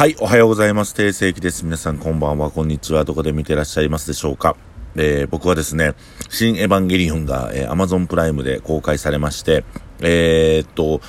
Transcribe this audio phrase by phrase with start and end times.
[0.00, 0.94] はい、おはようございます。
[0.94, 1.62] 定世紀です。
[1.66, 3.04] 皆さんこんばんは、こんにちは。
[3.04, 4.56] どこで見てらっしゃいますでしょうか。
[4.96, 5.92] えー、僕はですね、
[6.30, 9.62] 新エヴァンゲリオンが、えー、Amazon プライムで公開されまして、
[10.00, 11.02] えー、っと、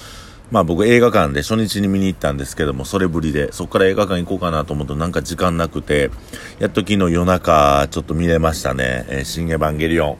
[0.51, 6.11] まあ僕映画館で初日に見に行ったんですけども、それぶりで、そこから映画館行こうかなと思うとなんか時間なくて、
[6.59, 9.05] やっと昨日夜中ちょっと見れましたね。
[9.07, 10.17] えー、新エヴァンゲリオン。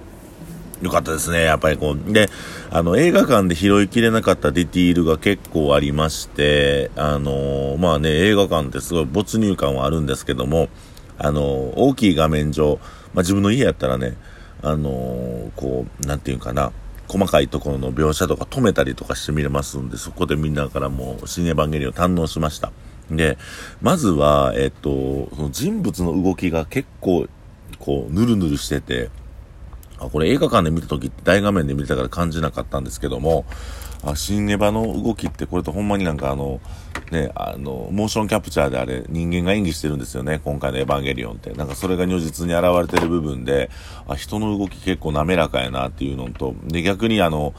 [0.82, 2.12] よかったですね、やっぱりこう。
[2.12, 2.30] で、
[2.72, 10.70] あの、映画館で拾いきれなかったディティールが結構ありまして、あのー、まあね、映画館ってすごい没入感はあるんですけども、
[11.20, 12.80] あのー、大きい画面上、
[13.14, 14.18] まあ自分の家やったらね、
[14.64, 16.72] あのー、こう、なんていうかな、
[17.08, 22.72] 細かいところの描写とか止めたりとかして見れますんで、そこでみんなからもう、新エヴァンゲリオン堪能しました。
[23.12, 23.38] で、
[23.82, 27.28] まずは、えっと、その人物の動きが結構、
[27.78, 29.10] こう、ぬるぬるしてて、
[30.10, 33.46] これ映画館で見た時って大画面で見てたから感じなかったんですけども、
[34.04, 36.60] あ、新ネバの動きってこれとほんまになんかあの、
[37.12, 41.52] ね、あの、モーションキャプチャーであれ、人間が演技してるんですよね、今回のエヴァンゲリオンって。
[41.52, 43.70] なんかそれが如実に現れてる部分で、
[44.08, 47.54] あ、人の動き結構滑らかやなっていうのと、で、逆にあの、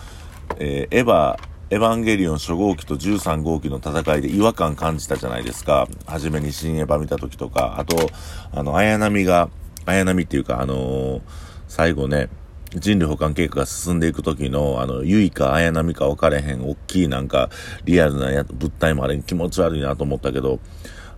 [0.58, 1.38] えー、エヴァ、
[1.70, 5.88] エヴァンゲリオン初号機と13号機の戦いで違和感感じたじゃないですか。
[6.06, 8.10] 初めに新エヴァ見た時とか、あと、
[8.52, 9.48] あの、綾波が、
[9.86, 12.28] 綾波っていうか、あのー最後ね、
[12.74, 17.48] 人類保管計画が進んでいく時の、あの、ゆいか綾波か分かれへん、大きいなんか、
[17.86, 20.60] リアルなや物体もあれ気持ち悪いなと思ったけど、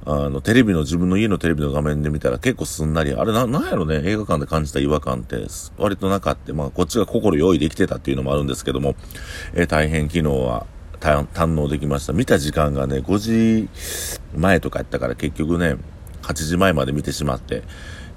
[0.07, 5.45] あの、テレビの、自分の家のテレビの画面で見たら結構すんなり、あれな、なんやろね、映画館で感じた違和感って、
[5.77, 6.53] 割となかった。
[6.53, 8.95] まあ、こっちが心用意できてたっていうのもあるんですけども、
[9.55, 10.67] えー、大変昨日は、
[11.01, 12.13] 堪能できました。
[12.13, 13.69] 見た時間がね、5時
[14.37, 15.79] 前とかやったから結局ね、
[16.23, 17.65] 8時前まで見てしまって、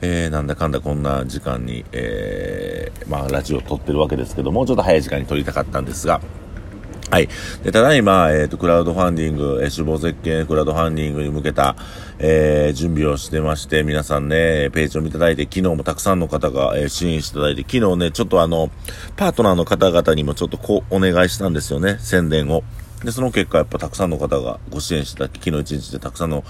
[0.01, 6.21] えー、なんだかんだこんな時間に、えー、まあ、ラジオ撮ってるわけですけども、ちょっと早い時間に撮りたかったんですが、
[7.09, 7.29] はい。
[7.63, 11.77] で、ただいま、えっ、ー、と、クラウドファンディング、えー、死亡絶景クラウドファンディングに向けた、
[12.19, 18.69] えー、準備をしてまして、皆さんね、ページを見ていただいて、昨日もたくさんの方が、えー、支援していただいて、昨日ね、ちょっとあの、
[19.15, 22.63] パートナーの方々にもちょっとこう、お願いしたんですよね、宣伝を。
[23.03, 26.43] で、その結果、やっぱたくさんの方がご支援してた、昨日一日でたくさんの、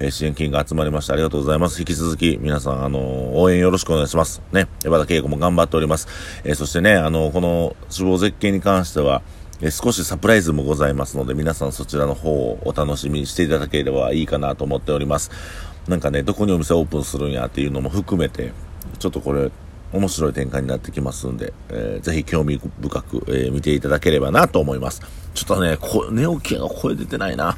[0.00, 1.14] え、支援金が集まりました。
[1.14, 1.80] ありがとうございます。
[1.80, 4.42] 引き続き、皆さん、あのー、応援よろしくお願いします。
[4.52, 4.68] ね。
[4.82, 6.08] 山田恵子も頑張っております。
[6.44, 9.22] えー、そしてね、あのこの死亡絶景に関しては、
[9.62, 15.30] え少しサプライズもございますので、皆さんそちらの方をお楽しみにしていただければいいかなと思っております。
[15.88, 18.52] なんかね、どこにお店オープンするんやっていうのも含めて、
[18.98, 19.50] ちょっとこれ、
[19.94, 25.00] 面白い展開になってきますんで、えー、ぜひ興味深く、えー、見ていただければなと思います。
[25.34, 27.56] ちょっとね、こ寝起きが声出てないな。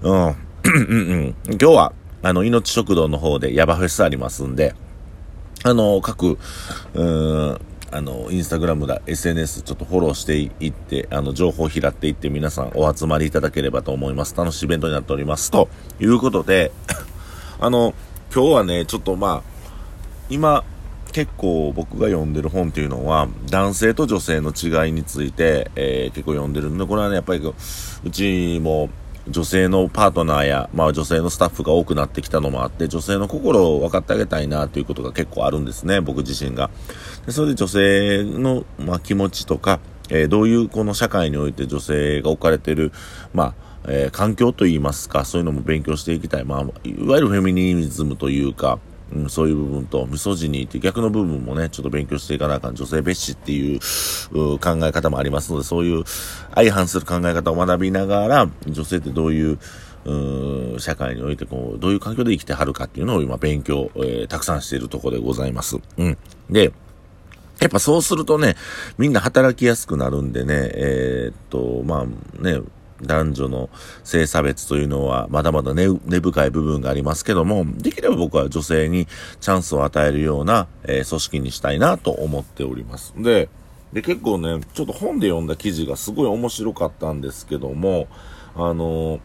[0.00, 0.36] うん。
[0.64, 1.92] 今日は、
[2.22, 4.74] あの、命食堂の方でヤバフェスありますんで、
[5.64, 7.60] あの、各、うーん、
[7.90, 14.34] あの、インスタグラムだ、SNS ちょっとフォローしていって、あの、情報を拾っていって皆さんお集まりいただければと思います。
[14.34, 15.50] 楽しいイベントになっております。
[15.50, 15.68] と
[16.00, 16.72] いうことで、
[17.60, 17.94] あの、
[18.34, 19.70] 今日はね、ちょっとまあ、
[20.30, 20.64] 今、
[21.16, 28.90] 結構僕が読んでる本っていうのは、男性と女性の違いについて、えー、結構読んでるんで、これはね、やっぱりうちも
[29.26, 36.68] 女性のパートナーや、まあ女性のスタッフが多くなってきたのもあって、女性の心を分かってあげたいなということが結構あるんですね、僕自身が。
[37.24, 42.92] でそれで女性の、まあ、気持ちとか、えー、どういうこの社会において女性が置かれてる、
[43.32, 46.44] まあ、えー、環境といいますか、そういうのも勉強していきたい。
[46.44, 48.78] まあ、いわゆるフェミニズムというか、
[49.12, 52.74] うん、そういう部分と、ミソジニーって逆の部分もね、ちょっと勉強していかなあかん。
[52.74, 53.78] 女性蔑視っていう
[54.58, 56.04] 考え方もありますので、そういう
[56.54, 59.58] 相反する考え方を学びながら、女性ってどういう、
[60.04, 65.78] う社会においてこう、どういう環境で生きてはるかっていうのを今勉強、えー、たくさんしているところでございます。
[65.96, 66.18] うん。
[66.50, 66.72] で、
[67.60, 68.54] やっぱそうするとね、
[68.98, 72.60] みんな働きやすくなるんでね、えー、っと、まあね、
[73.02, 73.70] 男女の
[74.04, 75.88] 性差別というのはまだまだ根、
[76.20, 79.06] 深い部分がありますけども、できれば僕は女性に
[79.40, 83.14] チャンスを与えるような、えー、組織にしたいなと思っております。
[83.16, 83.48] で、
[83.92, 88.08] で、結構ね、ちょっと本で読んだ記事がすごい面白かったんですけども、
[88.54, 89.20] あのー、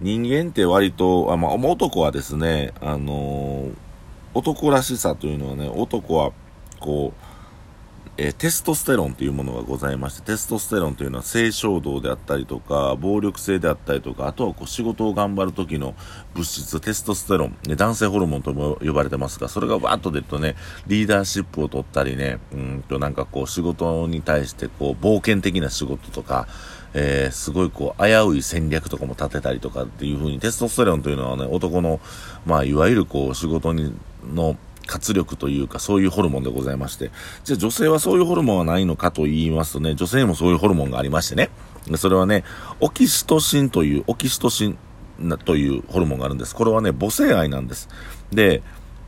[0.00, 3.74] 人間って割と、あまあ、男はですね、あのー、
[4.34, 6.32] 男らしさというのはね、男は、
[6.80, 7.35] こう、
[8.18, 15.94] えー、テストステロンというものがございまして、テストステロンというのは性衝動であったりとか、暴力性であったりとか、あとはこう仕事を頑張る時の
[16.34, 26.48] 物質、テストステロン、ね、男性ホルモンとも呼ばれてますが、それがバーッと出るとね、リーダーシップを取ったりね、うんとなんかこう仕事に対してこう冒険的な仕事とか、
[26.94, 32.00] えー、すごいこう危うい戦略とかも立てたりとかっていう風にテストステロンというのはね、男の、
[32.46, 33.94] まあいわゆるこう仕事に
[34.32, 37.10] の活力というか、そういうホルモンでございまして。
[37.44, 41.50] じゃあ女性はそういうホルモンはないのかと言いますとね、女性もそういうホルモンがありましてね。
[41.96, 42.44] それはね、
[42.80, 44.78] オキシトシンという、オキシトシン、
[45.44, 46.54] というホルモンがあるんです。
[46.54, 47.88] これはね、母性愛なんです。
[48.32, 48.62] で、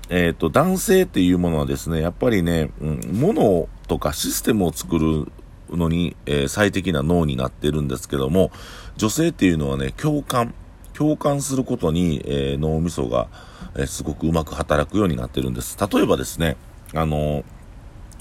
[0.09, 5.31] えっ、ー、と、男性っていうものはですね、やっぱりね、うん、物とかシステムを作る
[5.71, 8.51] のに、えー、最適な脳になってるんですけども、
[8.97, 10.55] 女性っていうのはね、共感、
[10.95, 13.29] 共感することに、えー、脳みそが、
[13.77, 15.77] え、すごくうまく働くようになってるんです。
[15.93, 16.57] 例えばですね、
[16.95, 17.45] あの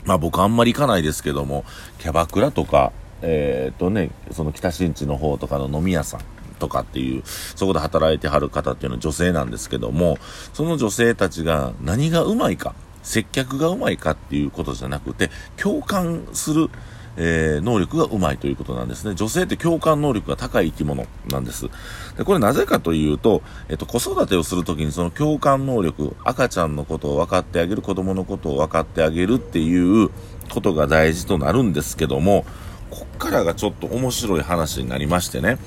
[0.05, 1.65] まあ僕あんまり行かないですけども、
[1.99, 2.91] キャバクラとか、
[3.21, 6.21] えっとね、その北新地の方とかの飲み屋さん、
[6.57, 10.17] とかっていう、そこで働いてはる方っていうのは女性なんですけども、
[10.53, 16.69] その女性たちが何がうまいか、接客がうまいかっていうことじゃなくて、共感する、
[17.17, 19.15] えー、能力がうまいということなんですね。
[19.15, 21.67] 女性って共感能力が高い生き物なんです。
[22.15, 30.09] で、これなぜかというと、えっと、子育てをするときにその共感能力、赤ちゃんのことを分かってあげる、子供のことを分かってあげるっていう
[30.49, 32.45] ことが大事となるんですけども、
[32.91, 35.57] こっからがちょっと面白い話になりましてね。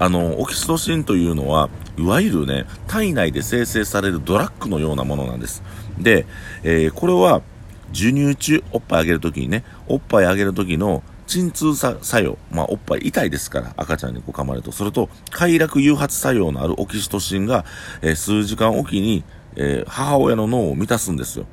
[0.00, 5.64] あの、オキシトシンというのは、いわゆるね、体内で生成されるドラッグのようなものなんです。
[5.98, 6.26] で、
[6.62, 7.42] えー、これは、
[7.92, 17.64] 授乳中、おっぱいあげるときにね、おっぱいあげるときの鎮痛作用、まあ、おっぱい痛いですから、赤ちゃんにこう噛まれると、それと、快楽誘発作用のあるオキシトシンが、
[18.02, 19.24] えー、数時間おきに、
[19.56, 21.46] えー、母親の脳を満たすんですよ。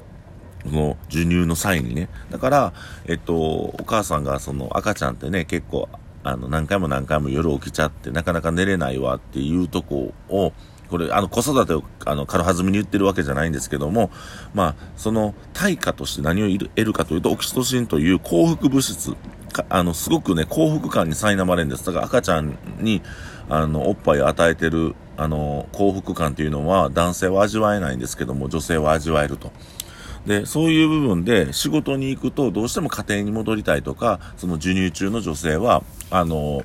[0.64, 2.10] その授乳の際にね。
[2.32, 2.74] だから、
[3.06, 5.88] えっと、お母さんがその赤ちゃんってね、結構
[6.26, 10.54] あの、何回も何回も夜起きちゃって、なかなか寝れないわっていうとこを、
[10.90, 14.12] これ、あの、子育てを、あの、軽はずみに言ってるわけじゃないんですけども、
[14.54, 19.16] まあ、その対価として何を得るかというと、オキシトシンという幸福物質、
[19.70, 21.86] あの、すごくね、幸福感に苛まれるんです。
[21.86, 23.02] だから赤ちゃんに、
[23.50, 29.52] あの、おっぱいを与えてる、あの、幸福感というのは男性は味わえないんですけども、女性は味わえると。
[30.26, 36.64] で、そういう部分で仕事に行くとどうしても家庭に戻りたいとか、その授乳中の女性は、あの、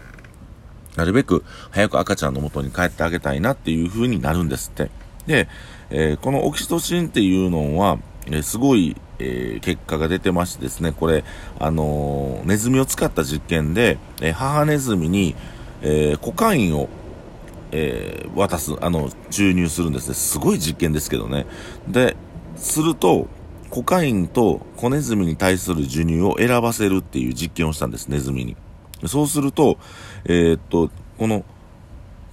[0.97, 4.91] なるべく早く赤ちゃんの元に帰ってあげたいなっていう風になるんですって。
[5.27, 5.49] で、
[5.91, 11.25] えー、このオキシトシンっていうのは、えー、すごい、えー、結果が出てましてですね、これ、
[11.59, 15.35] あのネズミを使った実験で、え母ネズミに、
[15.83, 16.89] えコカインを
[17.73, 20.15] え、渡す、あの、注入するんですね。
[20.15, 21.47] すごい実験ですけどね。
[21.89, 22.17] で、
[22.57, 23.29] すると、
[23.71, 28.57] コカインと子ネズミに対する授乳を選ばせるっていう実験をしたんです、ネズミに。
[29.07, 29.79] そうすると、
[30.25, 31.45] えー、っと、この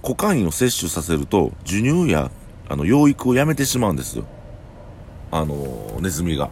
[0.02, 2.30] コカインを摂取させると、授乳や
[2.68, 4.24] あの養育をやめてしまうんですよ。
[5.30, 6.46] あの、ネズミが。
[6.46, 6.48] っ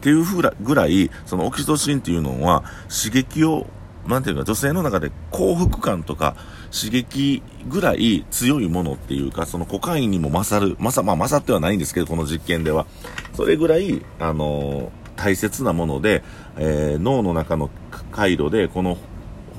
[0.00, 3.66] ていうふうぐらい、そのオキシトシンっていうのは刺激を
[4.06, 6.36] なんていうか、女性の中で幸福感とか
[6.72, 12.86] 刺激ぐらい強いものっていうか、そのコカインにも勝る、まさ、まあ勝ってはないんですけど、この実験では。
[13.34, 16.22] それぐらい、あのー、大切なもので、
[16.56, 17.70] えー、脳の中の
[18.10, 18.96] 回路で、この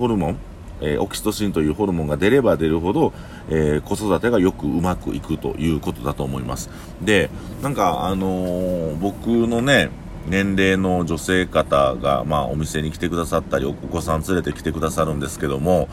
[0.01, 0.37] ホルモン、
[0.81, 3.13] えー、オキシトシンというホルモンが出れば出るほど、
[3.49, 6.71] えー、子育てがよくうまくいくということだと思います。
[7.03, 7.29] で、
[7.61, 9.91] なんか、あの、僕のね、
[10.27, 15.87] 年齢の女性方が、まあ、お店に来てくださったり、お子さん連れて来てくださるんですけども、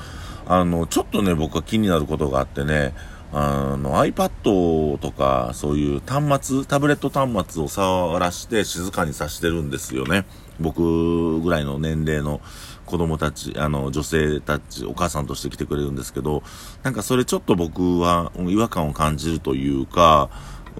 [0.46, 2.94] あの、ちょっとね、僕は気になることがあってね、
[3.30, 10.24] あの、iPad とか、そういう端末、タブレット端末を触らして静かにさしてるんですよね。
[10.60, 12.40] 僕ぐらいの年齢の
[12.88, 16.42] 子供たち、あの、女性たち、お母さんとして来てくれるんですけど、
[16.82, 20.30] なんかそれちょっと僕は違和感を感じるというか、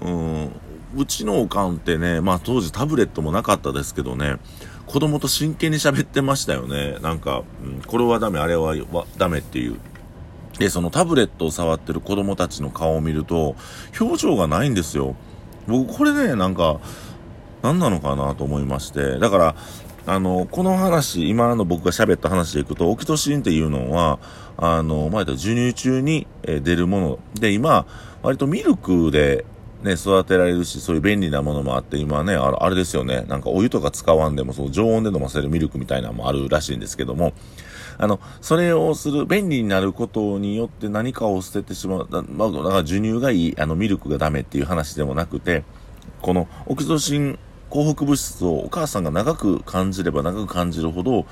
[0.01, 0.49] うん、
[0.97, 4.37] うちのおかんってね、まあ当時タブレットもなかったですけどね、
[4.87, 6.97] 子供と真剣に喋ってましたよね。
[7.01, 8.75] なんか、うん、これはダメ、あれは
[9.17, 9.79] ダメっていう。
[10.57, 13.55] で、そのタブレットを触ってる子供たちの顔を見ると、
[13.99, 15.15] 表情がないんですよ。
[15.67, 16.79] 僕、これね、なんか、
[17.61, 19.19] 何なのかなと思いまして。
[19.19, 19.55] だから、
[20.09, 24.17] あの、この話、今の僕が喋った話でいくと、オキトシンっていうのは、
[24.57, 27.19] あの、前と授乳中に出るもの。
[27.39, 27.85] で、今、
[28.23, 29.45] 割とミルクで
[29.83, 37.33] ね、育てられるし、そういう便利なものもあって、今ね、ああれですよね、なんかお湯とか使わんでも、その常温で飲ませるミルクみたいなのもあるらしいんですけども、
[37.99, 45.63] あの、それをする、便利になることによって何かを捨ててしまう、だまあ、だから授乳がいい、あの、ミルクがダメっていう話でもなくて、
[46.23, 47.39] このオキシトシン
[47.69, 51.25] 幸福物質をお母さんが長く感じれば長く感じるほど、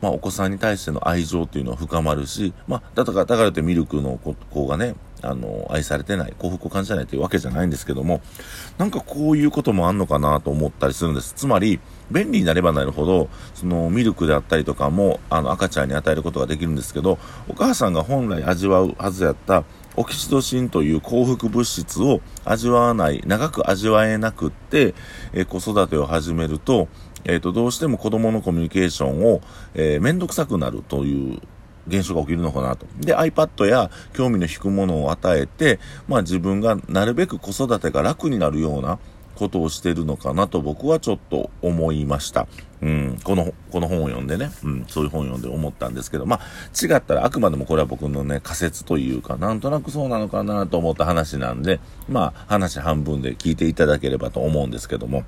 [0.00, 4.18] まあ、お子さんに対しての愛情っていうのは深まるし、まあ、だから、だからってミルクの
[4.50, 8.20] 子がね、あの、愛されてない、幸福を感じないというわけじゃないんですけども、
[8.76, 11.32] なんかこういうこともあんのかなと思ったりするんです。
[11.34, 19.64] つまり、便利になればなるほど、そのミルクであったりとかも、あの、赤ちゃんに与えることができるんですけど、お母さんが本来味わうはずやった
[19.96, 24.94] オキシトシンという幸福物質を味わわない、長く味わえなくって、
[25.32, 26.88] えー、子育てを始めると、
[27.24, 29.40] えっ、ー、と、どうしても子供のコミュニケーションを、
[29.74, 31.40] えー、めんどくさくなるという
[31.86, 32.86] 現象が起きるのかなと。
[33.00, 38.98] で、iPad や興味の引くものを与えて、まあ自分がなるべく子育てが楽になるような
[39.36, 42.46] ことをしてるのかなと僕はちょっと思いました。
[42.82, 46.40] うん、この、この本を読んでね、うん、そういう本を読んで思ったんですけど、まあ、
[46.80, 55.24] 違ったらあくまでもこれは僕のね、仮説というか、なんとなくそうなのかなと思った話なんで、まあ、話半分で聞いていただければと思うんですけども、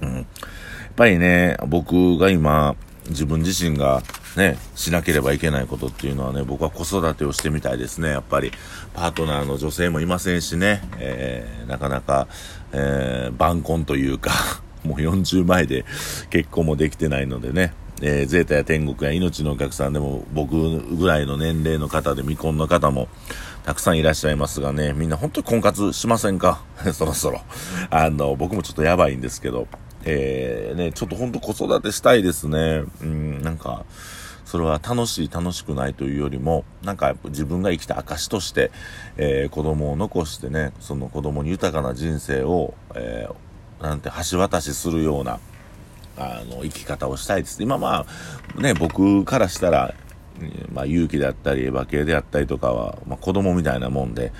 [0.00, 0.14] うん。
[0.14, 0.24] やっ
[0.96, 2.74] ぱりね、僕が今、
[3.08, 4.02] 自分自身が
[4.36, 8.08] ね、しなければいけないことっていうのはね、僕は子育てをしてみたいですね。
[8.08, 8.50] やっぱり、
[8.94, 12.28] パートナーの女性もいませんしね、えー、なかなか、
[12.72, 14.30] えー、晩婚というか
[14.84, 15.84] もう40前で
[16.30, 23.08] 結婚もできてないのでね、えー、ゼータや天国や命のお客さんでも僕ぐらいの年齢の方で未婚の方も
[23.64, 26.62] たくさんいらっしゃいますがね、みんな本当に婚活しませんか？
[26.92, 27.42] そろそろ。
[27.90, 29.68] あの、僕もちょっとやばいんですけど、
[30.04, 32.82] えー、ね、ちょっと本当子育てしたいですね。
[33.02, 33.84] うん、なんか、
[34.52, 38.70] それは楽しい楽しくないというよりも、なんか自分が生きた証として、
[39.16, 45.40] えー、子供を残してね、その子供に豊かな人生を、えーなんて橋渡しするような、
[46.18, 47.62] あの、生き方をしたいです。
[47.62, 48.06] 今ま
[48.56, 49.94] あ、ね、僕からしたら、
[50.72, 54.32] まあ、勇気であったり、エヴァ系であったりとかは、まあ、子供みたいなもんで、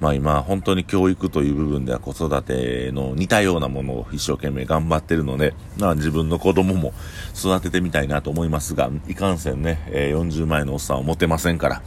[0.00, 6.94] まあ今、本当に教育という部分では子育ての似たようなものを一生懸命頑張ってるので、まあ自分の子供も
[7.36, 11.82] 育ててみたいなと思いますが、いかんせんね、え、40前のおっさんは持てませんから、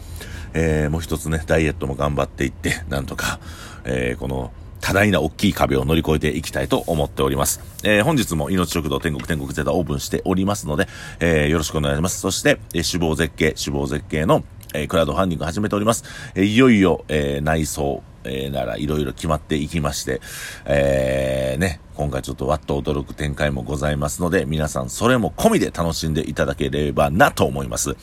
[0.53, 3.39] えー、もう一つね、ダイエットも頑張っていって、なんとか、
[3.83, 4.53] えー、この、
[4.83, 7.61] 多大な大きい壁を乗り越えていきたいと思っております。
[7.83, 10.87] えー、本日も命食堂天国天国ゼタオープンしておりますので、
[11.21, 12.19] えー、よろしくお願いします。
[12.19, 14.43] そして、えー、死亡絶景、死亡絶景の、
[14.73, 16.03] えー、クラウドファンディング始めております。
[16.35, 20.21] え、いよいよ、え、内装、え、ならいろいろ決まっていきまして、
[20.65, 27.95] えー、ね、今回ちょっとわっと驚く展開もございますので、皆さんそれも込みで楽しんでいただければなと思います。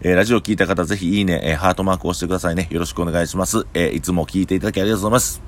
[0.00, 2.68] えー、ラジオ聞いた方ぜひいいね、えー、ハートマークを押してくださいね。
[2.70, 3.66] よろしくお願いします。
[3.74, 5.44] えー、いつも聞いていただきありがとうございます。